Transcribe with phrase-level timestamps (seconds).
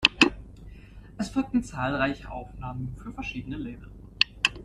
[1.19, 3.91] Es folgten zahlreiche Aufnahmen für verschiedene Label.